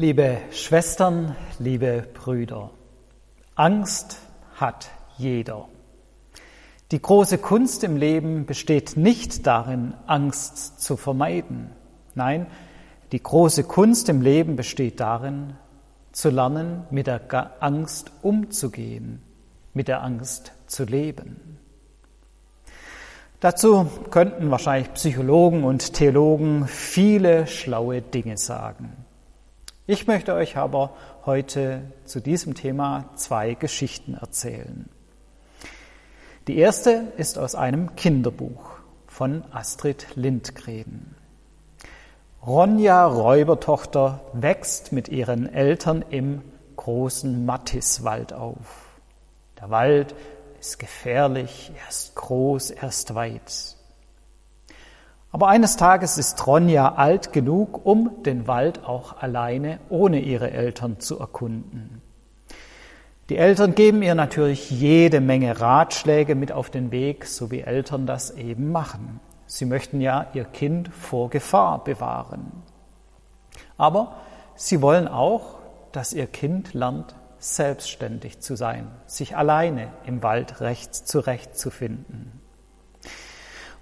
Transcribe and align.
Liebe 0.00 0.38
Schwestern, 0.50 1.36
liebe 1.58 2.06
Brüder, 2.14 2.70
Angst 3.54 4.16
hat 4.54 4.88
jeder. 5.18 5.68
Die 6.90 7.02
große 7.02 7.36
Kunst 7.36 7.84
im 7.84 7.98
Leben 7.98 8.46
besteht 8.46 8.96
nicht 8.96 9.46
darin, 9.46 9.92
Angst 10.06 10.80
zu 10.80 10.96
vermeiden. 10.96 11.70
Nein, 12.14 12.46
die 13.12 13.22
große 13.22 13.64
Kunst 13.64 14.08
im 14.08 14.22
Leben 14.22 14.56
besteht 14.56 15.00
darin, 15.00 15.58
zu 16.12 16.30
lernen, 16.30 16.84
mit 16.90 17.06
der 17.06 17.62
Angst 17.62 18.10
umzugehen, 18.22 19.20
mit 19.74 19.86
der 19.86 20.02
Angst 20.02 20.52
zu 20.66 20.84
leben. 20.84 21.58
Dazu 23.40 23.86
könnten 24.08 24.50
wahrscheinlich 24.50 24.94
Psychologen 24.94 25.62
und 25.62 25.92
Theologen 25.92 26.66
viele 26.68 27.46
schlaue 27.46 28.00
Dinge 28.00 28.38
sagen. 28.38 28.99
Ich 29.86 30.06
möchte 30.06 30.34
euch 30.34 30.56
aber 30.56 30.94
heute 31.26 31.82
zu 32.04 32.20
diesem 32.20 32.54
Thema 32.54 33.10
zwei 33.16 33.54
Geschichten 33.54 34.14
erzählen. 34.14 34.88
Die 36.46 36.58
erste 36.58 37.12
ist 37.16 37.38
aus 37.38 37.54
einem 37.54 37.96
Kinderbuch 37.96 38.78
von 39.06 39.44
Astrid 39.52 40.06
Lindgren. 40.14 41.14
Ronja 42.46 43.06
Räubertochter 43.06 44.20
wächst 44.32 44.92
mit 44.92 45.08
ihren 45.08 45.52
Eltern 45.52 46.04
im 46.08 46.42
großen 46.76 47.44
Mattiswald 47.44 48.32
auf. 48.32 48.98
Der 49.60 49.70
Wald 49.70 50.14
ist 50.58 50.78
gefährlich, 50.78 51.72
er 51.78 51.88
ist 51.88 52.14
groß, 52.14 52.70
er 52.70 52.88
ist 52.88 53.14
weit. 53.14 53.76
Aber 55.32 55.48
eines 55.48 55.76
Tages 55.76 56.18
ist 56.18 56.46
Ronja 56.46 56.94
alt 56.94 57.32
genug, 57.32 57.86
um 57.86 58.22
den 58.24 58.48
Wald 58.48 58.84
auch 58.84 59.22
alleine 59.22 59.78
ohne 59.88 60.20
ihre 60.20 60.50
Eltern 60.50 60.98
zu 60.98 61.18
erkunden. 61.18 62.02
Die 63.28 63.36
Eltern 63.36 63.76
geben 63.76 64.02
ihr 64.02 64.16
natürlich 64.16 64.72
jede 64.72 65.20
Menge 65.20 65.60
Ratschläge 65.60 66.34
mit 66.34 66.50
auf 66.50 66.68
den 66.68 66.90
Weg, 66.90 67.26
so 67.26 67.52
wie 67.52 67.60
Eltern 67.60 68.04
das 68.04 68.32
eben 68.32 68.72
machen. 68.72 69.20
Sie 69.46 69.66
möchten 69.66 70.00
ja 70.00 70.26
ihr 70.34 70.44
Kind 70.44 70.88
vor 70.88 71.30
Gefahr 71.30 71.84
bewahren. 71.84 72.50
Aber 73.76 74.16
sie 74.56 74.82
wollen 74.82 75.06
auch, 75.06 75.60
dass 75.92 76.12
ihr 76.12 76.26
Kind 76.26 76.74
lernt, 76.74 77.14
selbstständig 77.38 78.40
zu 78.40 78.56
sein, 78.56 78.88
sich 79.06 79.36
alleine 79.36 79.92
im 80.06 80.24
Wald 80.24 80.60
recht 80.60 80.94
zurechtzufinden. 80.94 82.39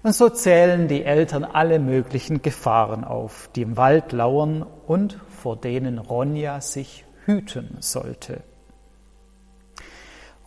Und 0.01 0.15
so 0.15 0.29
zählen 0.29 0.87
die 0.87 1.03
Eltern 1.03 1.43
alle 1.43 1.77
möglichen 1.77 2.41
Gefahren 2.41 3.03
auf, 3.03 3.49
die 3.55 3.63
im 3.63 3.75
Wald 3.75 4.13
lauern 4.13 4.65
und 4.87 5.19
vor 5.27 5.57
denen 5.57 5.97
Ronja 5.97 6.61
sich 6.61 7.05
hüten 7.25 7.77
sollte. 7.81 8.41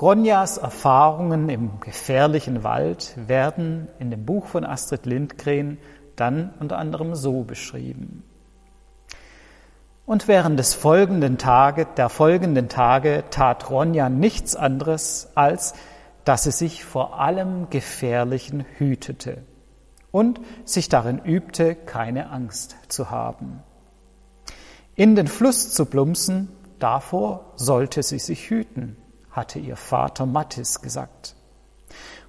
Ronjas 0.01 0.57
Erfahrungen 0.57 1.49
im 1.49 1.81
gefährlichen 1.81 2.65
Wald 2.65 3.15
werden 3.29 3.89
in 3.99 4.11
dem 4.11 4.25
Buch 4.25 4.47
von 4.47 4.65
Astrid 4.65 5.07
Lindgren 5.07 5.79
dann 6.17 6.55
unter 6.59 6.79
anderem 6.79 7.15
so 7.15 7.45
beschrieben. 7.45 8.25
Und 10.05 10.27
während 10.29 10.59
des 10.59 10.75
folgenden 10.75 11.39
Tage, 11.39 11.87
der 11.97 12.09
folgenden 12.09 12.69
Tage 12.69 13.25
tat 13.31 13.71
Ronja 13.71 14.09
nichts 14.09 14.57
anderes, 14.57 15.31
als 15.37 15.75
dass 16.25 16.45
sie 16.45 16.53
sich 16.53 16.85
vor 16.85 17.21
allem 17.21 17.71
Gefährlichen 17.71 18.65
hütete 18.79 19.43
und 20.11 20.41
sich 20.65 20.89
darin 20.89 21.19
übte, 21.19 21.75
keine 21.75 22.31
Angst 22.31 22.77
zu 22.89 23.11
haben. 23.11 23.63
In 24.95 25.17
den 25.17 25.27
Fluss 25.27 25.73
zu 25.73 25.87
plumpsen, 25.87 26.49
davor 26.79 27.53
sollte 27.57 28.03
sie 28.03 28.19
sich 28.19 28.51
hüten, 28.51 28.97
hatte 29.31 29.59
ihr 29.59 29.77
Vater 29.77 30.27
Mattis 30.27 30.83
gesagt. 30.83 31.35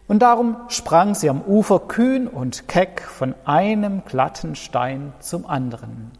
Und 0.08 0.20
darum 0.20 0.58
sprang 0.68 1.16
sie 1.16 1.30
am 1.30 1.42
Ufer 1.42 1.80
kühn 1.80 2.28
und 2.28 2.68
keck 2.68 3.02
von 3.02 3.36
einem 3.46 4.04
glatten 4.06 4.56
Stein 4.56 5.14
zum 5.20 5.46
anderen. 5.46 6.12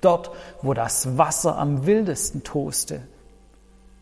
Dort, 0.00 0.30
wo 0.62 0.74
das 0.74 1.18
Wasser 1.18 1.58
am 1.58 1.86
wildesten 1.86 2.44
toste. 2.44 3.02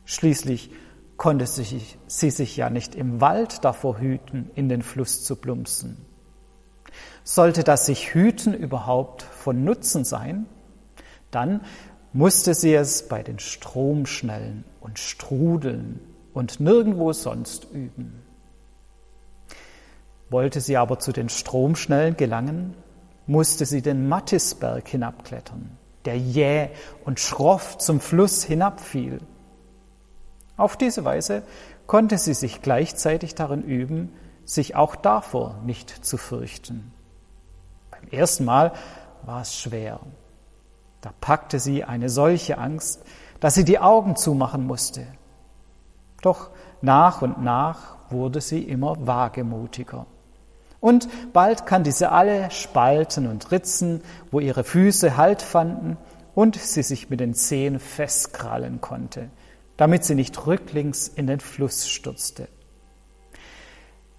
Schließlich 0.04 0.70
konnte 1.16 1.46
sie, 1.46 1.82
sich 2.06 2.56
ja 2.56 2.70
nicht 2.70 2.94
im 2.94 3.20
Wald 3.20 3.64
davor 3.64 3.98
hüten, 3.98 4.50
in 4.54 4.68
den 4.68 4.82
Fluss 4.82 5.24
zu 5.24 5.36
plumpsen. 5.36 5.96
Sollte 7.24 7.64
das 7.64 7.86
sich 7.86 8.14
hüten 8.14 8.54
überhaupt 8.54 9.22
von 9.22 9.64
Nutzen 9.64 10.04
sein, 10.04 10.46
dann 11.30 11.60
musste 12.12 12.54
sie 12.54 12.74
es 12.74 13.08
bei 13.08 13.22
den 13.22 13.38
Stromschnellen 13.38 14.64
und 14.80 14.98
Strudeln 14.98 16.00
und 16.32 16.60
nirgendwo 16.60 17.12
sonst 17.12 17.66
üben. 17.72 18.22
Wollte 20.30 20.60
sie 20.60 20.76
aber 20.76 20.98
zu 20.98 21.12
den 21.12 21.28
Stromschnellen 21.28 22.16
gelangen, 22.16 22.74
musste 23.26 23.66
sie 23.66 23.82
den 23.82 24.08
Mattisberg 24.08 24.86
hinabklettern, 24.88 25.76
der 26.04 26.18
jäh 26.18 26.68
und 27.04 27.20
schroff 27.20 27.78
zum 27.78 28.00
Fluss 28.00 28.44
hinabfiel. 28.44 29.20
Auf 30.56 30.76
diese 30.76 31.04
Weise 31.04 31.42
konnte 31.86 32.18
sie 32.18 32.34
sich 32.34 32.62
gleichzeitig 32.62 33.34
darin 33.34 33.62
üben, 33.62 34.12
sich 34.44 34.76
auch 34.76 34.96
davor 34.96 35.60
nicht 35.64 35.90
zu 35.90 36.16
fürchten. 36.16 36.92
Beim 37.90 38.08
ersten 38.10 38.44
Mal 38.44 38.72
war 39.24 39.42
es 39.42 39.56
schwer. 39.56 40.00
Da 41.00 41.10
packte 41.20 41.58
sie 41.58 41.84
eine 41.84 42.08
solche 42.08 42.58
Angst, 42.58 43.04
dass 43.40 43.54
sie 43.54 43.64
die 43.64 43.78
Augen 43.78 44.16
zumachen 44.16 44.66
musste. 44.66 45.06
Doch 46.22 46.50
nach 46.80 47.22
und 47.22 47.42
nach 47.42 47.96
wurde 48.10 48.40
sie 48.40 48.62
immer 48.62 49.06
wagemutiger. 49.06 50.06
Und 50.80 51.08
bald 51.32 51.66
kannte 51.66 51.92
sie 51.92 52.10
alle 52.10 52.50
Spalten 52.50 53.26
und 53.26 53.50
Ritzen, 53.50 54.02
wo 54.30 54.40
ihre 54.40 54.64
Füße 54.64 55.16
Halt 55.16 55.42
fanden 55.42 55.96
und 56.34 56.56
sie 56.56 56.82
sich 56.82 57.10
mit 57.10 57.20
den 57.20 57.34
Zehen 57.34 57.78
festkrallen 57.78 58.80
konnte, 58.80 59.30
damit 59.76 60.04
sie 60.04 60.14
nicht 60.14 60.46
rücklings 60.46 61.08
in 61.08 61.26
den 61.26 61.40
Fluss 61.40 61.88
stürzte. 61.88 62.48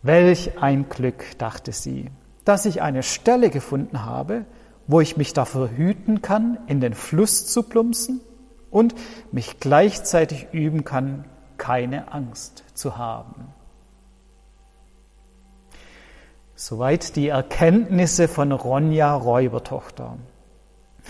Welch 0.01 0.61
ein 0.61 0.89
Glück, 0.89 1.37
dachte 1.37 1.71
sie, 1.71 2.09
dass 2.45 2.65
ich 2.65 2.81
eine 2.81 3.03
Stelle 3.03 3.49
gefunden 3.49 4.05
habe, 4.05 4.45
wo 4.87 5.01
ich 5.01 5.17
mich 5.17 5.33
dafür 5.33 5.69
hüten 5.69 6.21
kann, 6.21 6.59
in 6.67 6.79
den 6.79 6.93
Fluss 6.93 7.47
zu 7.47 7.63
plumpsen 7.63 8.21
und 8.71 8.95
mich 9.31 9.59
gleichzeitig 9.59 10.47
üben 10.51 10.85
kann, 10.85 11.25
keine 11.57 12.11
Angst 12.13 12.63
zu 12.73 12.97
haben. 12.97 13.53
Soweit 16.55 17.15
die 17.15 17.27
Erkenntnisse 17.27 18.27
von 18.27 18.51
Ronja 18.51 19.13
Räubertochter. 19.13 20.17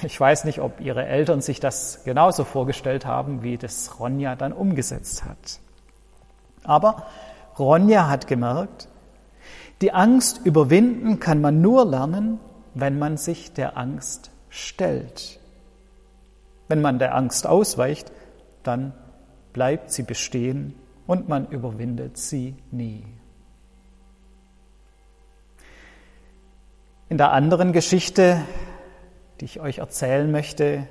Ich 0.03 0.19
weiß 0.19 0.45
nicht, 0.45 0.59
ob 0.59 0.79
ihre 0.79 1.05
Eltern 1.05 1.41
sich 1.41 1.59
das 1.59 2.03
genauso 2.03 2.43
vorgestellt 2.43 3.05
haben, 3.05 3.41
wie 3.41 3.57
das 3.57 3.99
Ronja 3.99 4.35
dann 4.35 4.53
umgesetzt 4.53 5.25
hat. 5.25 5.59
Aber 6.63 7.07
Ronja 7.57 8.07
hat 8.07 8.27
gemerkt, 8.27 8.87
die 9.81 9.93
Angst 9.93 10.41
überwinden 10.43 11.19
kann 11.19 11.41
man 11.41 11.61
nur 11.61 11.85
lernen, 11.85 12.39
wenn 12.73 12.99
man 12.99 13.17
sich 13.17 13.53
der 13.53 13.77
Angst 13.77 14.31
stellt. 14.49 15.39
Wenn 16.67 16.81
man 16.81 16.99
der 16.99 17.15
Angst 17.15 17.47
ausweicht, 17.47 18.11
dann 18.63 18.93
bleibt 19.53 19.91
sie 19.91 20.03
bestehen 20.03 20.75
und 21.07 21.29
man 21.29 21.47
überwindet 21.47 22.17
sie 22.17 22.55
nie. 22.69 23.03
In 27.09 27.17
der 27.17 27.31
anderen 27.31 27.71
Geschichte, 27.71 28.41
die 29.39 29.45
ich 29.45 29.59
euch 29.59 29.79
erzählen 29.79 30.31
möchte, 30.31 30.87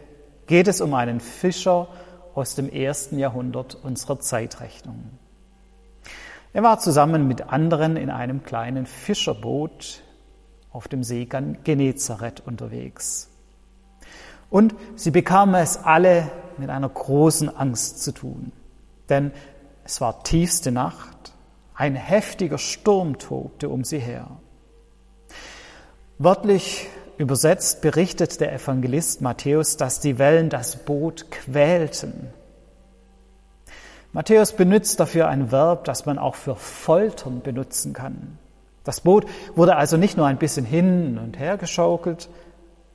geht 0.47 0.69
es 0.69 0.81
um 0.81 0.95
einen 0.95 1.21
Fischer 1.21 1.89
aus 2.34 2.54
dem 2.54 2.69
ersten 2.69 3.19
Jahrhundert 3.19 3.75
unserer 3.75 4.21
Zeitrechnung. 4.21 5.10
Er 6.53 6.63
war 6.63 6.78
zusammen 6.78 7.27
mit 7.27 7.53
anderen 7.53 7.97
in 7.97 8.10
einem 8.10 8.43
kleinen 8.43 8.87
Fischerboot 8.87 10.03
auf 10.71 10.89
dem 10.89 11.03
See 11.03 11.25
Genezareth 11.25 12.41
unterwegs. 12.47 13.31
Und 14.49 14.75
sie 14.95 15.10
bekamen 15.10 15.54
es 15.57 15.77
alle 15.77 16.31
mit 16.59 16.71
einer 16.71 16.89
großen 16.89 17.54
Angst 17.54 18.03
zu 18.03 18.13
tun, 18.13 18.53
denn 19.09 19.33
es 19.84 20.01
war 20.01 20.22
tiefste 20.22 20.71
Nacht, 20.71 21.33
ein 21.75 21.95
heftiger 21.95 22.59
Sturm 22.59 23.19
tobte 23.19 23.69
um 23.69 23.84
sie 23.84 23.99
her. 23.99 24.28
Wörtlich 26.19 26.89
übersetzt 27.18 27.80
berichtet 27.80 28.41
der 28.41 28.53
Evangelist 28.53 29.21
Matthäus, 29.21 29.77
dass 29.77 30.01
die 30.01 30.18
Wellen 30.18 30.48
das 30.48 30.84
Boot 30.84 31.30
quälten. 31.30 32.28
Matthäus 34.13 34.53
benutzt 34.53 35.01
dafür 35.01 35.28
ein 35.28 35.51
Verb, 35.53 35.84
das 35.84 36.07
man 36.07 36.18
auch 36.18 36.34
für 36.34 36.57
Foltern 36.57 37.42
benutzen 37.42 37.92
kann. 37.92 38.39
Das 38.84 39.01
Boot 39.01 39.27
wurde 39.54 39.77
also 39.77 39.97
nicht 39.97 40.16
nur 40.16 40.27
ein 40.27 40.39
bisschen 40.39 40.65
hin 40.65 41.18
und 41.18 41.39
her 41.39 41.57
geschaukelt, 41.57 42.28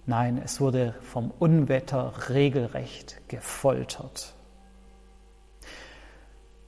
Nein, 0.07 0.41
es 0.44 0.59
wurde 0.59 0.95
vom 1.01 1.31
Unwetter 1.38 2.13
regelrecht 2.29 3.21
gefoltert. 3.27 4.33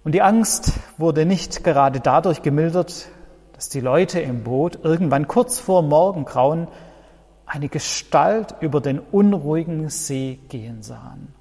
Und 0.03 0.13
die 0.13 0.21
Angst 0.21 0.73
wurde 0.97 1.25
nicht 1.25 1.63
gerade 1.63 1.99
dadurch 1.99 2.43
gemildert, 2.43 3.07
dass 3.53 3.69
die 3.69 3.79
Leute 3.79 4.19
im 4.19 4.43
Boot 4.43 4.79
irgendwann 4.83 5.27
kurz 5.27 5.57
vor 5.57 5.81
Morgengrauen 5.81 6.67
eine 7.45 7.69
Gestalt 7.69 8.55
über 8.61 8.81
den 8.81 8.99
unruhigen 8.99 9.89
See 9.89 10.39
gehen 10.49 10.81
sahen. 10.81 11.33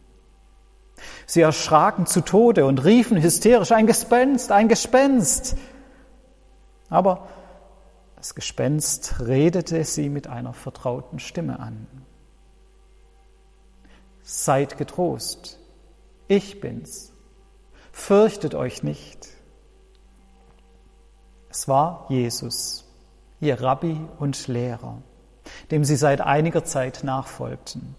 Sie 1.27 1.41
erschraken 1.41 2.07
zu 2.07 2.21
Tode 2.21 2.67
und 2.67 2.85
riefen 2.85 3.21
hysterisch, 3.21 3.73
ein 3.73 3.87
Gespenst, 3.87 4.53
ein 4.53 4.69
Gespenst. 4.69 5.57
Aber 6.89 7.29
das 8.17 8.35
Gespenst 8.35 9.21
redete 9.21 9.83
sie 9.85 10.09
mit 10.09 10.27
einer 10.27 10.53
vertrauten 10.53 11.19
Stimme 11.19 11.59
an. 11.59 11.87
Seid 14.23 14.79
getrost, 14.79 15.59
ich 16.29 16.61
bin's, 16.61 17.13
fürchtet 17.91 18.55
euch 18.55 18.83
nicht. 18.83 19.29
Es 21.51 21.67
war 21.67 22.07
Jesus, 22.09 22.85
ihr 23.41 23.61
Rabbi 23.61 24.01
und 24.19 24.47
Lehrer, 24.47 25.03
dem 25.71 25.85
sie 25.85 25.97
seit 25.97 26.21
einiger 26.21 26.65
Zeit 26.65 27.05
nachfolgten. 27.05 27.95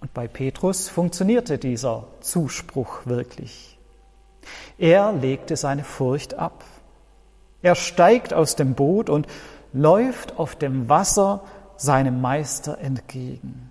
Und 0.00 0.14
bei 0.14 0.28
Petrus 0.28 0.88
funktionierte 0.88 1.58
dieser 1.58 2.06
Zuspruch 2.20 3.06
wirklich. 3.06 3.78
Er 4.78 5.12
legte 5.12 5.56
seine 5.56 5.84
Furcht 5.84 6.34
ab. 6.34 6.64
Er 7.62 7.74
steigt 7.74 8.32
aus 8.32 8.54
dem 8.54 8.74
Boot 8.74 9.10
und 9.10 9.26
läuft 9.72 10.38
auf 10.38 10.54
dem 10.54 10.88
Wasser 10.88 11.42
seinem 11.76 12.20
Meister 12.20 12.78
entgegen. 12.78 13.70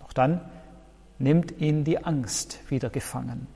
Doch 0.00 0.12
dann 0.12 0.40
nimmt 1.18 1.60
ihn 1.60 1.84
die 1.84 2.04
Angst 2.04 2.58
wieder 2.68 2.90
gefangen. 2.90 3.46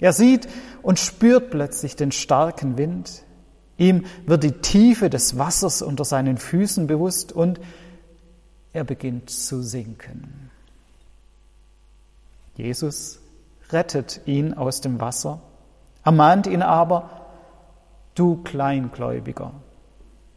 Er 0.00 0.12
sieht 0.12 0.48
und 0.82 0.98
spürt 0.98 1.50
plötzlich 1.50 1.96
den 1.96 2.12
starken 2.12 2.78
Wind. 2.78 3.24
Ihm 3.78 4.04
wird 4.26 4.42
die 4.42 4.52
Tiefe 4.52 5.08
des 5.08 5.38
Wassers 5.38 5.82
unter 5.82 6.04
seinen 6.04 6.36
Füßen 6.36 6.88
bewusst 6.88 7.32
und 7.32 7.60
er 8.72 8.84
beginnt 8.84 9.30
zu 9.30 9.62
sinken. 9.62 10.50
Jesus 12.56 13.20
rettet 13.70 14.20
ihn 14.26 14.52
aus 14.52 14.80
dem 14.80 15.00
Wasser, 15.00 15.40
ermahnt 16.04 16.48
ihn 16.48 16.62
aber, 16.62 17.26
du 18.16 18.42
Kleingläubiger, 18.42 19.52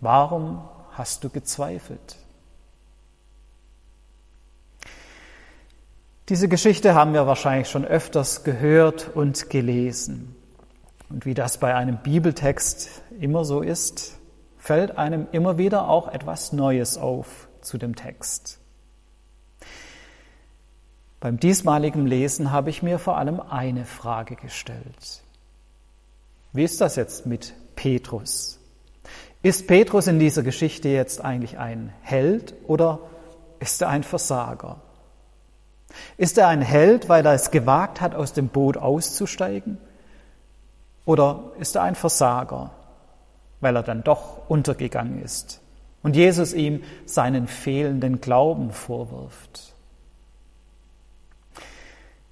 warum 0.02 0.62
hast 0.92 1.24
du 1.24 1.30
gezweifelt? 1.30 2.18
Diese 6.30 6.48
Geschichte 6.48 6.94
haben 6.94 7.14
wir 7.14 7.26
wahrscheinlich 7.26 7.70
schon 7.70 7.86
öfters 7.86 8.44
gehört 8.44 9.10
und 9.16 9.50
gelesen. 9.50 10.36
Und 11.12 11.26
wie 11.26 11.34
das 11.34 11.58
bei 11.58 11.76
einem 11.76 11.98
Bibeltext 11.98 13.02
immer 13.20 13.44
so 13.44 13.62
ist, 13.62 14.18
fällt 14.58 14.98
einem 14.98 15.28
immer 15.34 15.58
wieder 15.58 15.90
auch 15.90 16.08
etwas 16.08 16.54
Neues 16.54 16.98
auf 16.98 17.50
zu 17.60 17.78
dem 17.78 17.98
Text. 17.98 18.60
Beim 21.20 21.38
diesmaligen 21.38 22.08
Lesen 22.08 22.52
habe 22.52 22.70
ich 22.70 22.82
mir 22.82 22.98
vor 22.98 23.18
allem 23.18 23.42
eine 23.42 23.86
Frage 23.86 24.38
gestellt. 24.38 25.24
Wie 26.54 26.64
ist 26.64 26.80
das 26.80 26.96
jetzt 26.96 27.26
mit 27.26 27.54
Petrus? 27.76 28.60
Ist 29.44 29.68
Petrus 29.68 30.08
in 30.08 30.18
dieser 30.18 30.44
Geschichte 30.44 30.88
jetzt 30.88 31.24
eigentlich 31.24 31.58
ein 31.58 31.94
Held 32.02 32.54
oder 32.68 33.00
ist 33.60 33.82
er 33.82 33.90
ein 33.90 34.04
Versager? 34.04 34.82
Ist 36.16 36.38
er 36.38 36.48
ein 36.48 36.62
Held, 36.62 37.10
weil 37.10 37.26
er 37.26 37.34
es 37.34 37.52
gewagt 37.52 38.00
hat, 38.00 38.16
aus 38.16 38.32
dem 38.32 38.48
Boot 38.48 38.78
auszusteigen? 38.78 39.78
Oder 41.12 41.52
ist 41.60 41.76
er 41.76 41.82
ein 41.84 41.96
Versager, 41.96 42.72
weil 43.60 43.76
er 43.76 43.84
dann 43.84 44.02
doch 44.02 44.48
untergegangen 44.48 45.22
ist 45.22 45.60
und 46.04 46.16
Jesus 46.16 46.54
ihm 46.54 46.84
seinen 47.06 47.48
fehlenden 47.48 48.22
Glauben 48.22 48.72
vorwirft? 48.72 49.74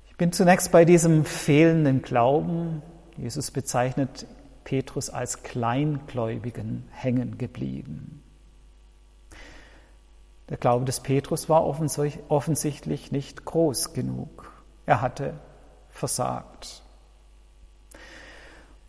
Ich 0.07 0.15
bin 0.15 0.31
zunächst 0.31 0.71
bei 0.71 0.85
diesem 0.85 1.25
fehlenden 1.25 2.03
Glauben, 2.03 2.81
Jesus 3.17 3.51
bezeichnet 3.51 4.25
Petrus 4.63 5.09
als 5.09 5.43
Kleingläubigen 5.43 6.87
hängen 6.89 7.37
geblieben. 7.37 8.23
Der 10.47 10.55
Glaube 10.55 10.85
des 10.85 11.01
Petrus 11.01 11.49
war 11.49 11.65
offensichtlich 11.65 13.11
nicht 13.11 13.43
groß 13.43 13.91
genug. 13.91 14.53
Er 14.85 15.01
hatte 15.01 15.33
versagt. 15.89 16.81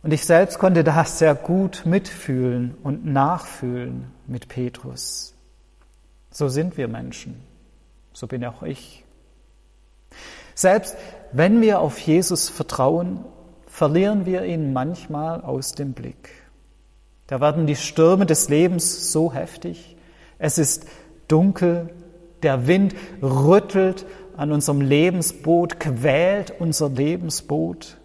Und 0.03 0.13
ich 0.13 0.25
selbst 0.25 0.59
konnte 0.59 0.83
da 0.83 1.05
sehr 1.05 1.35
gut 1.35 1.83
mitfühlen 1.85 2.75
und 2.83 3.05
nachfühlen 3.05 4.11
mit 4.27 4.49
Petrus. 4.49 5.35
So 6.31 6.49
sind 6.49 6.77
wir 6.77 6.89
Menschen. 6.89 7.41
So 8.13 8.27
bin 8.27 8.45
auch 8.45 8.63
ich. 8.63 9.05
Selbst 10.55 10.97
wenn 11.33 11.61
wir 11.61 11.81
auf 11.81 11.99
Jesus 11.99 12.49
vertrauen, 12.49 13.25
verlieren 13.67 14.27
wir 14.27 14.45
ihn 14.45 14.73
manchmal 14.73 15.43
aus 15.43 15.73
dem 15.73 15.93
Blick. 15.93 16.31
Da 17.27 17.41
werden 17.41 17.67
die 17.67 17.77
Stürme 17.77 18.27
des 18.27 18.49
Lebens 18.49 19.13
so 19.13 19.33
heftig. 19.33 19.97
Es 20.39 20.59
ist 20.59 20.87
dunkel, 21.29 21.91
der 22.43 22.67
Wind 22.67 22.95
rüttelt 23.23 24.07
an 24.37 24.51
unserem 24.51 24.81
Lebensboot, 24.81 25.79
quält 25.79 26.59
unser 26.59 26.89
Lebensboot 26.89 28.00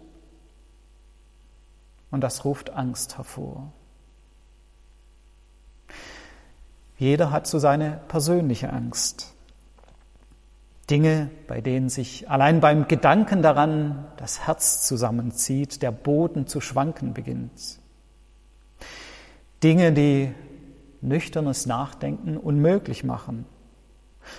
und 2.10 2.20
das 2.22 2.44
ruft 2.44 2.70
Angst 2.70 3.18
hervor. 3.18 3.72
Jeder 6.98 7.30
hat 7.30 7.46
so 7.46 7.58
seine 7.58 8.00
persönliche 8.08 8.72
Angst. 8.72 9.34
Dinge, 10.88 11.30
bei 11.48 11.60
denen 11.60 11.88
sich 11.88 12.30
allein 12.30 12.60
beim 12.60 12.86
Gedanken 12.86 13.42
daran 13.42 14.06
das 14.16 14.46
Herz 14.46 14.86
zusammenzieht, 14.86 15.82
der 15.82 15.90
Boden 15.90 16.46
zu 16.46 16.60
schwanken 16.60 17.12
beginnt. 17.12 17.80
Dinge, 19.62 19.92
die 19.92 20.32
nüchternes 21.00 21.66
Nachdenken 21.66 22.36
unmöglich 22.36 23.04
machen 23.04 23.46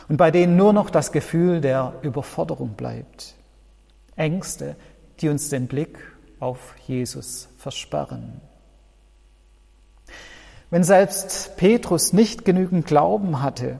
und 0.07 0.17
bei 0.17 0.31
denen 0.31 0.55
nur 0.55 0.73
noch 0.73 0.89
das 0.89 1.11
Gefühl 1.11 1.61
der 1.61 1.93
Überforderung 2.01 2.71
bleibt. 2.71 3.35
Ängste, 4.15 4.75
die 5.19 5.29
uns 5.29 5.49
den 5.49 5.67
Blick 5.67 5.99
auf 6.39 6.75
Jesus 6.87 7.49
versperren. 7.57 8.41
Wenn 10.69 10.83
selbst 10.83 11.55
Petrus 11.57 12.13
nicht 12.13 12.43
genügend 12.43 12.85
Glauben 12.85 13.41
hatte, 13.41 13.79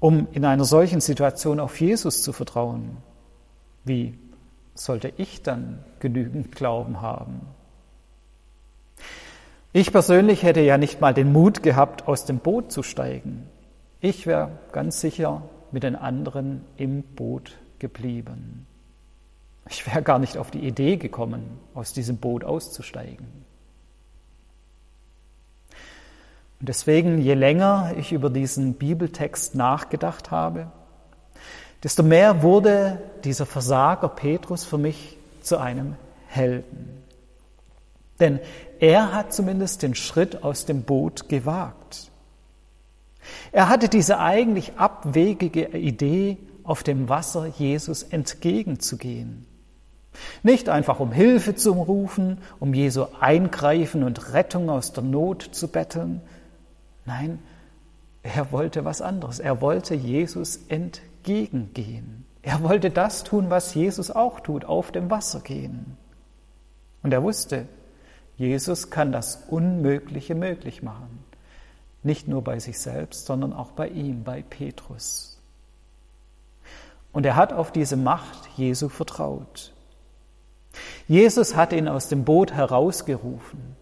um 0.00 0.28
in 0.32 0.44
einer 0.44 0.64
solchen 0.64 1.00
Situation 1.00 1.60
auf 1.60 1.80
Jesus 1.80 2.22
zu 2.22 2.32
vertrauen, 2.32 2.98
wie 3.84 4.18
sollte 4.74 5.12
ich 5.16 5.42
dann 5.42 5.84
genügend 5.98 6.52
Glauben 6.52 7.00
haben? 7.00 7.40
Ich 9.72 9.92
persönlich 9.92 10.42
hätte 10.42 10.60
ja 10.60 10.78
nicht 10.78 11.00
mal 11.00 11.14
den 11.14 11.32
Mut 11.32 11.62
gehabt, 11.62 12.08
aus 12.08 12.24
dem 12.24 12.38
Boot 12.38 12.72
zu 12.72 12.82
steigen. 12.82 13.46
Ich 14.00 14.26
wäre 14.26 14.58
ganz 14.72 15.00
sicher 15.00 15.42
mit 15.70 15.84
den 15.84 15.96
anderen 15.96 16.64
im 16.76 17.02
Boot 17.02 17.56
geblieben. 17.78 18.66
Ich 19.70 19.86
wäre 19.86 20.02
gar 20.02 20.18
nicht 20.18 20.36
auf 20.36 20.50
die 20.50 20.66
Idee 20.66 20.96
gekommen, 20.96 21.58
aus 21.74 21.92
diesem 21.92 22.16
Boot 22.16 22.44
auszusteigen. 22.44 23.26
Und 26.58 26.68
deswegen, 26.68 27.18
je 27.18 27.34
länger 27.34 27.94
ich 27.96 28.12
über 28.12 28.28
diesen 28.28 28.74
Bibeltext 28.74 29.54
nachgedacht 29.54 30.30
habe, 30.30 30.70
desto 31.82 32.02
mehr 32.02 32.42
wurde 32.42 33.00
dieser 33.24 33.46
Versager 33.46 34.08
Petrus 34.08 34.64
für 34.64 34.76
mich 34.76 35.16
zu 35.40 35.56
einem 35.56 35.96
Helden. 36.26 37.02
Denn 38.18 38.40
er 38.80 39.14
hat 39.14 39.32
zumindest 39.32 39.82
den 39.82 39.94
Schritt 39.94 40.42
aus 40.42 40.66
dem 40.66 40.82
Boot 40.82 41.28
gewagt. 41.28 42.10
Er 43.52 43.68
hatte 43.68 43.88
diese 43.88 44.18
eigentlich 44.18 44.72
abwegige 44.76 45.68
Idee, 45.68 46.38
auf 46.62 46.82
dem 46.82 47.08
Wasser 47.08 47.46
Jesus 47.46 48.02
entgegenzugehen. 48.02 49.46
Nicht 50.42 50.68
einfach 50.68 51.00
um 51.00 51.12
Hilfe 51.12 51.54
zu 51.54 51.72
rufen, 51.72 52.38
um 52.58 52.74
Jesu 52.74 53.06
Eingreifen 53.20 54.02
und 54.02 54.32
Rettung 54.32 54.68
aus 54.70 54.92
der 54.92 55.04
Not 55.04 55.42
zu 55.52 55.68
betteln. 55.68 56.20
Nein, 57.04 57.38
er 58.22 58.52
wollte 58.52 58.84
was 58.84 59.02
anderes. 59.02 59.38
Er 59.38 59.60
wollte 59.60 59.94
Jesus 59.94 60.60
entgegengehen. 60.68 62.26
Er 62.42 62.62
wollte 62.62 62.90
das 62.90 63.24
tun, 63.24 63.50
was 63.50 63.74
Jesus 63.74 64.10
auch 64.10 64.40
tut, 64.40 64.64
auf 64.64 64.92
dem 64.92 65.10
Wasser 65.10 65.40
gehen. 65.40 65.96
Und 67.02 67.12
er 67.12 67.22
wusste, 67.22 67.66
Jesus 68.36 68.90
kann 68.90 69.12
das 69.12 69.44
Unmögliche 69.48 70.34
möglich 70.34 70.82
machen. 70.82 71.24
Nicht 72.02 72.28
nur 72.28 72.42
bei 72.42 72.58
sich 72.58 72.78
selbst, 72.78 73.26
sondern 73.26 73.52
auch 73.52 73.72
bei 73.72 73.88
ihm, 73.88 74.24
bei 74.24 74.42
Petrus. 74.42 75.38
Und 77.12 77.26
er 77.26 77.36
hat 77.36 77.52
auf 77.52 77.72
diese 77.72 77.96
Macht 77.96 78.48
Jesu 78.56 78.88
vertraut. 78.88 79.74
Jesus 81.10 81.56
hat 81.56 81.72
ihn 81.72 81.88
aus 81.88 82.06
dem 82.06 82.24
Boot 82.24 82.52
herausgerufen. 82.52 83.74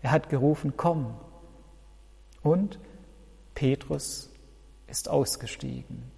Er 0.00 0.12
hat 0.12 0.30
gerufen, 0.30 0.78
komm. 0.78 1.12
Und 2.42 2.78
Petrus 3.54 4.30
ist 4.86 5.10
ausgestiegen 5.10 6.10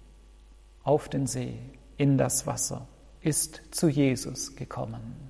auf 0.85 1.09
den 1.09 1.27
See, 1.27 1.59
in 1.97 2.17
das 2.17 2.47
Wasser, 2.47 2.87
ist 3.19 3.61
zu 3.71 3.89
Jesus 3.89 4.55
gekommen. 4.55 5.29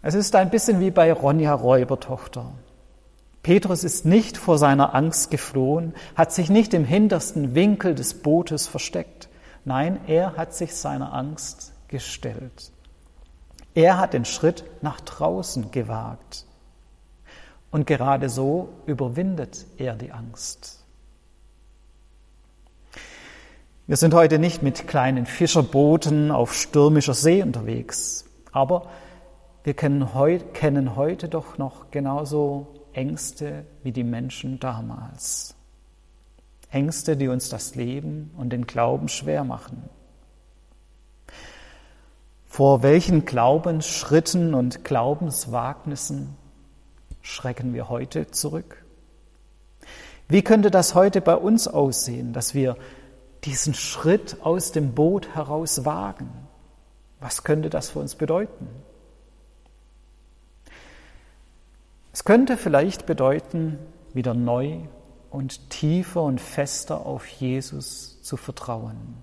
Es 0.00 0.14
ist 0.14 0.34
ein 0.34 0.48
bisschen 0.48 0.80
wie 0.80 0.90
bei 0.90 1.12
Ronja 1.12 1.52
Räubertochter. 1.52 2.50
Petrus 3.42 3.84
ist 3.84 4.06
nicht 4.06 4.38
vor 4.38 4.56
seiner 4.56 4.94
Angst 4.94 5.30
geflohen, 5.30 5.92
hat 6.14 6.32
sich 6.32 6.48
nicht 6.48 6.72
im 6.72 6.86
hintersten 6.86 7.54
Winkel 7.54 7.94
des 7.94 8.22
Bootes 8.22 8.68
versteckt. 8.68 9.28
Nein, 9.64 10.00
er 10.06 10.36
hat 10.36 10.54
sich 10.54 10.74
seiner 10.74 11.12
Angst 11.12 11.72
gestellt. 11.88 12.72
Er 13.74 13.98
hat 13.98 14.12
den 14.12 14.24
Schritt 14.24 14.64
nach 14.82 15.00
draußen 15.00 15.70
gewagt. 15.70 16.46
Und 17.70 17.86
gerade 17.86 18.28
so 18.28 18.68
überwindet 18.86 19.66
er 19.78 19.94
die 19.94 20.12
Angst. 20.12 20.84
Wir 23.86 23.96
sind 23.96 24.14
heute 24.14 24.38
nicht 24.38 24.62
mit 24.62 24.86
kleinen 24.86 25.26
Fischerbooten 25.26 26.30
auf 26.30 26.54
stürmischer 26.54 27.14
See 27.14 27.42
unterwegs, 27.42 28.24
aber 28.52 28.88
wir 29.64 29.74
kennen, 29.74 30.14
heu 30.14 30.38
kennen 30.52 30.96
heute 30.96 31.28
doch 31.28 31.58
noch 31.58 31.90
genauso 31.90 32.68
Ängste 32.92 33.64
wie 33.82 33.92
die 33.92 34.04
Menschen 34.04 34.60
damals. 34.60 35.54
Ängste, 36.72 37.16
die 37.16 37.28
uns 37.28 37.48
das 37.48 37.74
Leben 37.74 38.30
und 38.36 38.50
den 38.50 38.66
Glauben 38.66 39.08
schwer 39.08 39.44
machen. 39.44 39.88
Vor 42.46 42.82
welchen 42.82 43.24
Glaubensschritten 43.24 44.54
und 44.54 44.84
Glaubenswagnissen 44.84 46.36
schrecken 47.20 47.72
wir 47.74 47.88
heute 47.88 48.30
zurück? 48.30 48.84
Wie 50.28 50.42
könnte 50.42 50.70
das 50.70 50.94
heute 50.94 51.20
bei 51.20 51.36
uns 51.36 51.68
aussehen, 51.68 52.32
dass 52.32 52.54
wir 52.54 52.76
diesen 53.44 53.74
Schritt 53.74 54.38
aus 54.42 54.72
dem 54.72 54.94
Boot 54.94 55.34
heraus 55.34 55.84
wagen? 55.84 56.30
Was 57.20 57.44
könnte 57.44 57.70
das 57.70 57.90
für 57.90 57.98
uns 57.98 58.14
bedeuten? 58.14 58.68
Es 62.12 62.24
könnte 62.24 62.56
vielleicht 62.56 63.06
bedeuten, 63.06 63.78
wieder 64.12 64.34
neu 64.34 64.80
und 65.32 65.70
tiefer 65.70 66.22
und 66.22 66.40
fester 66.40 67.06
auf 67.06 67.26
Jesus 67.26 68.22
zu 68.22 68.36
vertrauen. 68.36 69.16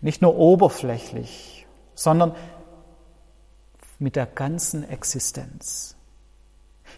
Nicht 0.00 0.22
nur 0.22 0.36
oberflächlich, 0.36 1.66
sondern 1.94 2.34
mit 3.98 4.16
der 4.16 4.26
ganzen 4.26 4.88
Existenz. 4.88 5.96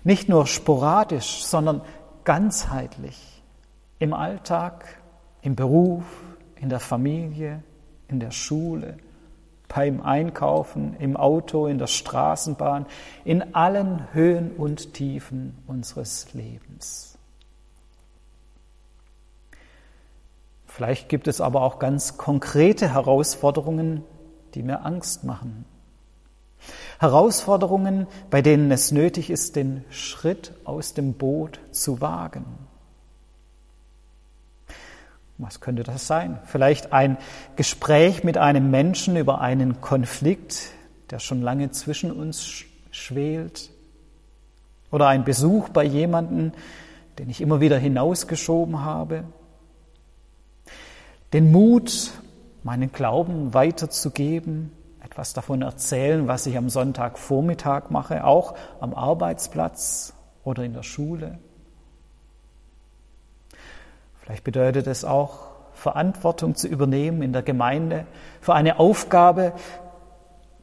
Nicht 0.03 0.29
nur 0.29 0.47
sporadisch, 0.47 1.45
sondern 1.45 1.83
ganzheitlich. 2.25 3.43
Im 3.99 4.13
Alltag, 4.13 5.01
im 5.43 5.57
Beruf, 5.57 6.05
in 6.57 6.69
der 6.69 6.81
Familie, 6.81 7.63
in 8.09 8.19
der 8.19 8.31
Schule, 8.31 8.97
beim 9.69 10.01
Einkaufen, 10.01 10.97
im 10.99 11.17
Auto, 11.17 11.67
in 11.67 11.79
der 11.79 11.87
Straßenbahn, 11.87 12.87
in 13.25 13.55
allen 13.55 14.13
Höhen 14.13 14.53
und 14.53 14.95
Tiefen 14.95 15.59
unseres 15.67 16.33
Lebens. 16.35 17.16
Vielleicht 20.77 21.09
gibt 21.09 21.27
es 21.27 21.41
aber 21.41 21.63
auch 21.63 21.79
ganz 21.79 22.19
konkrete 22.19 22.93
Herausforderungen, 22.93 24.05
die 24.53 24.63
mir 24.63 24.85
Angst 24.85 25.25
machen. 25.25 25.65
Herausforderungen, 26.99 28.07
bei 28.29 28.43
denen 28.43 28.71
es 28.71 28.93
nötig 28.93 29.31
ist, 29.31 29.57
den 29.57 29.87
Schritt 29.89 30.53
aus 30.65 30.93
dem 30.93 31.15
Boot 31.15 31.61
zu 31.71 32.03
wagen. 32.03 32.45
Was 35.39 35.63
könnte 35.63 35.83
das 35.83 36.07
sein? 36.07 36.41
Vielleicht 36.45 36.93
ein 36.93 37.17
Gespräch 37.57 38.23
mit 38.23 38.37
einem 38.37 38.71
Menschen 38.71 39.17
über 39.17 39.41
einen 39.41 39.81
Konflikt, 39.81 40.73
der 41.09 41.21
schon 41.21 41.41
lange 41.41 41.71
zwischen 41.71 42.13
uns 42.13 42.65
schwelt. 42.91 43.71
Oder 44.91 45.07
ein 45.07 45.25
Besuch 45.25 45.71
bei 45.71 45.85
jemandem, 45.85 46.53
den 47.19 47.31
ich 47.31 47.41
immer 47.41 47.63
wieder 47.63 47.79
hinausgeschoben 47.79 48.85
habe. 48.85 49.25
Den 51.33 51.51
Mut, 51.51 52.13
meinen 52.63 52.93
Glauben 52.93 53.53
weiterzugeben, 53.55 54.73
etwas 55.01 55.33
davon 55.33 55.63
erzählen, 55.63 56.29
was 56.29 56.47
ich 56.47 56.57
am 56.57 56.69
Sonntagvormittag 56.69 57.91
mache, 57.91 58.25
auch 58.25 58.55
am 58.81 58.95
Arbeitsplatz 58.95 60.15
oder 60.45 60.63
in 60.63 60.73
der 60.73 60.83
Schule. 60.83 61.39
Vielleicht 64.21 64.45
bedeutet 64.45 64.87
es 64.87 65.05
auch, 65.05 65.51
Verantwortung 65.75 66.55
zu 66.55 66.69
übernehmen 66.69 67.23
in 67.23 67.33
der 67.33 67.43
Gemeinde 67.43 68.07
für 68.41 68.55
eine 68.55 68.79
Aufgabe, 68.79 69.53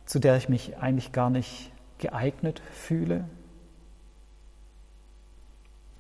zu 0.06 0.20
der 0.20 0.38
ich 0.38 0.50
mich 0.50 0.78
eigentlich 0.78 1.12
gar 1.12 1.30
nicht 1.30 1.72
geeignet 2.00 2.62
fühle. 2.74 3.26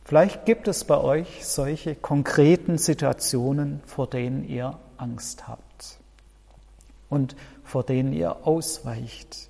Vielleicht 0.05 0.45
gibt 0.45 0.67
es 0.67 0.83
bei 0.83 0.97
euch 0.97 1.45
solche 1.45 1.95
konkreten 1.95 2.77
Situationen, 2.77 3.81
vor 3.85 4.07
denen 4.07 4.47
ihr 4.47 4.77
Angst 4.97 5.47
habt 5.47 5.97
und 7.09 7.35
vor 7.63 7.83
denen 7.83 8.11
ihr 8.11 8.45
ausweicht. 8.45 9.49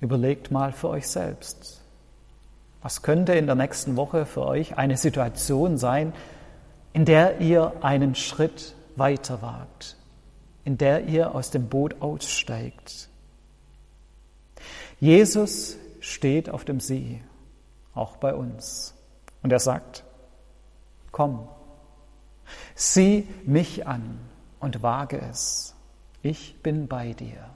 Überlegt 0.00 0.50
mal 0.50 0.72
für 0.72 0.88
euch 0.88 1.08
selbst, 1.08 1.82
was 2.80 3.02
könnte 3.02 3.34
in 3.34 3.46
der 3.46 3.56
nächsten 3.56 3.96
Woche 3.96 4.24
für 4.24 4.46
euch 4.46 4.78
eine 4.78 4.96
Situation 4.96 5.76
sein, 5.76 6.14
in 6.92 7.04
der 7.04 7.40
ihr 7.40 7.72
einen 7.82 8.14
Schritt 8.14 8.74
weiter 8.96 9.42
wagt, 9.42 9.96
in 10.64 10.78
der 10.78 11.04
ihr 11.06 11.34
aus 11.34 11.50
dem 11.50 11.68
Boot 11.68 12.00
aussteigt? 12.00 13.08
Jesus 15.00 15.76
steht 16.00 16.48
auf 16.48 16.64
dem 16.64 16.80
See, 16.80 17.20
auch 17.98 18.16
bei 18.16 18.34
uns. 18.34 18.94
Und 19.42 19.52
er 19.52 19.58
sagt, 19.58 20.04
komm, 21.12 21.48
sieh 22.74 23.28
mich 23.44 23.86
an 23.86 24.18
und 24.60 24.82
wage 24.82 25.20
es. 25.20 25.74
Ich 26.22 26.62
bin 26.62 26.88
bei 26.88 27.12
dir. 27.12 27.50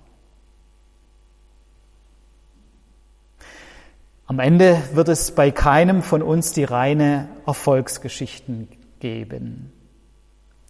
Am 4.26 4.38
Ende 4.38 4.80
wird 4.94 5.08
es 5.08 5.34
bei 5.34 5.50
keinem 5.50 6.02
von 6.02 6.22
uns 6.22 6.52
die 6.52 6.64
reine 6.64 7.28
Erfolgsgeschichten 7.46 8.68
geben. 9.00 9.72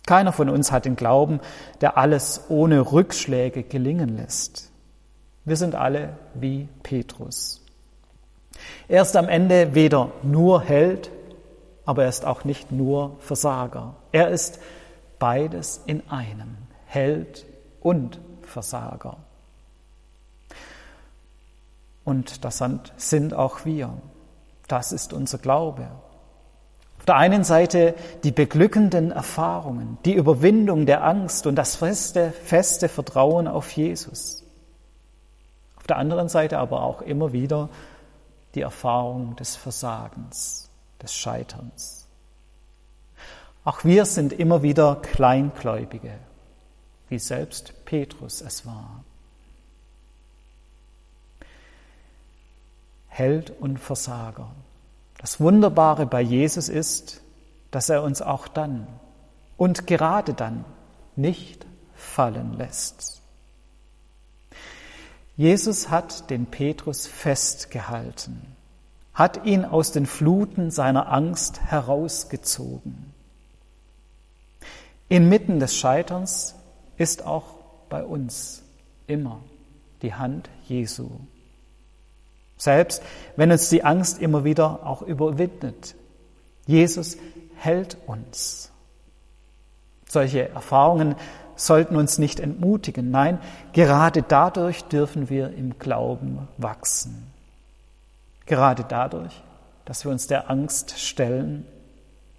Keiner 0.06 0.32
von 0.32 0.48
uns 0.48 0.72
hat 0.72 0.84
den 0.84 0.96
Glauben, 0.96 1.40
der 1.80 1.96
alles 1.96 2.46
ohne 2.48 2.92
Rückschläge 2.92 3.62
gelingen 3.62 4.16
lässt. 4.16 4.72
Wir 5.44 5.56
sind 5.56 5.74
alle 5.74 6.18
wie 6.34 6.68
Petrus. 6.82 7.64
Er 8.88 9.02
ist 9.02 9.16
am 9.16 9.28
Ende 9.28 9.74
weder 9.74 10.12
nur 10.22 10.62
Held, 10.62 11.10
aber 11.84 12.04
er 12.04 12.08
ist 12.08 12.24
auch 12.24 12.44
nicht 12.44 12.72
nur 12.72 13.16
Versager. 13.20 13.94
Er 14.12 14.28
ist 14.28 14.60
beides 15.18 15.80
in 15.86 16.08
einem, 16.08 16.56
Held 16.86 17.46
und 17.80 18.20
Versager. 18.42 19.18
Und 22.04 22.44
das 22.44 22.62
sind 22.96 23.34
auch 23.34 23.64
wir. 23.64 23.94
Das 24.68 24.92
ist 24.92 25.12
unser 25.12 25.38
Glaube. 25.38 25.88
Auf 26.98 27.06
der 27.06 27.16
einen 27.16 27.44
Seite 27.44 27.94
die 28.22 28.30
beglückenden 28.30 29.10
Erfahrungen, 29.10 29.98
die 30.04 30.14
Überwindung 30.14 30.86
der 30.86 31.04
Angst 31.04 31.46
und 31.46 31.56
das 31.56 31.76
feste, 31.76 32.30
feste 32.30 32.88
Vertrauen 32.88 33.48
auf 33.48 33.70
Jesus. 33.72 34.44
Auf 35.76 35.86
der 35.88 35.96
anderen 35.96 36.28
Seite 36.28 36.58
aber 36.58 36.82
auch 36.82 37.02
immer 37.02 37.32
wieder 37.32 37.70
die 38.54 38.60
Erfahrung 38.60 39.36
des 39.36 39.56
Versagens, 39.56 40.68
des 41.00 41.14
Scheiterns. 41.14 42.06
Auch 43.64 43.84
wir 43.84 44.04
sind 44.06 44.32
immer 44.32 44.62
wieder 44.62 44.96
Kleingläubige, 44.96 46.12
wie 47.08 47.18
selbst 47.18 47.84
Petrus 47.84 48.40
es 48.40 48.66
war. 48.66 49.04
Held 53.08 53.50
und 53.60 53.78
Versager. 53.78 54.50
Das 55.18 55.38
Wunderbare 55.38 56.06
bei 56.06 56.20
Jesus 56.20 56.68
ist, 56.68 57.20
dass 57.70 57.88
er 57.88 58.02
uns 58.02 58.20
auch 58.20 58.48
dann 58.48 58.86
und 59.56 59.86
gerade 59.86 60.34
dann 60.34 60.64
nicht 61.14 61.66
fallen 61.94 62.54
lässt. 62.54 63.21
Jesus 65.36 65.88
hat 65.88 66.30
den 66.30 66.46
Petrus 66.46 67.06
festgehalten, 67.06 68.54
hat 69.14 69.44
ihn 69.46 69.64
aus 69.64 69.92
den 69.92 70.06
Fluten 70.06 70.70
seiner 70.70 71.10
Angst 71.10 71.60
herausgezogen. 71.62 73.12
Inmitten 75.08 75.60
des 75.60 75.76
Scheiterns 75.76 76.54
ist 76.96 77.24
auch 77.24 77.54
bei 77.88 78.04
uns 78.04 78.62
immer 79.06 79.40
die 80.02 80.14
Hand 80.14 80.48
Jesu. 80.66 81.10
Selbst 82.56 83.02
wenn 83.36 83.50
uns 83.50 83.68
die 83.70 83.84
Angst 83.84 84.20
immer 84.20 84.44
wieder 84.44 84.86
auch 84.86 85.02
überwindet. 85.02 85.94
Jesus 86.66 87.16
hält 87.56 87.96
uns. 88.06 88.70
Solche 90.08 90.48
Erfahrungen 90.48 91.16
sollten 91.66 91.96
uns 91.96 92.18
nicht 92.18 92.40
entmutigen. 92.40 93.10
Nein, 93.10 93.38
gerade 93.72 94.22
dadurch 94.22 94.84
dürfen 94.84 95.30
wir 95.30 95.52
im 95.54 95.78
Glauben 95.78 96.48
wachsen. 96.58 97.32
Gerade 98.46 98.84
dadurch, 98.88 99.42
dass 99.84 100.04
wir 100.04 100.12
uns 100.12 100.26
der 100.26 100.50
Angst 100.50 100.98
stellen, 100.98 101.66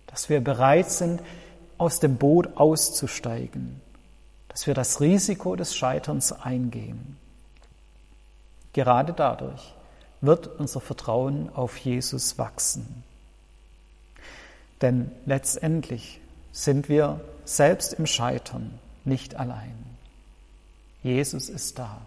dass 0.08 0.30
wir 0.30 0.42
bereit 0.42 0.92
sind, 0.92 1.22
aus 1.78 2.00
dem 2.00 2.18
Boot 2.18 2.56
auszusteigen, 2.56 3.82
dass 4.50 4.68
wir 4.68 4.74
das 4.74 5.02
Risiko 5.02 5.56
des 5.56 5.76
Scheiterns 5.76 6.32
eingehen. 6.32 7.18
Gerade 8.74 9.14
dadurch 9.14 9.74
wird 10.22 10.48
unser 10.60 10.82
Vertrauen 10.82 11.50
auf 11.54 11.78
Jesus 11.78 12.38
wachsen. 12.38 13.04
Denn 14.82 15.12
letztendlich 15.26 16.22
sind 16.52 16.90
wir 16.90 17.22
selbst 17.46 17.94
im 17.94 18.06
Scheitern 18.06 18.80
nicht 19.06 19.36
allein. 19.36 19.76
Jesus 21.04 21.50
ist 21.50 21.78
da. 21.80 22.02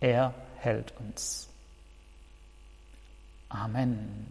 Er 0.00 0.34
hält 0.58 0.92
uns. 0.98 1.48
Amen. 3.48 4.26